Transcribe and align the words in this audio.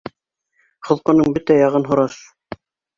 Холҡоноң 0.89 1.37
бөтә 1.37 1.61
яғын 1.61 1.89
һораш. 1.93 2.21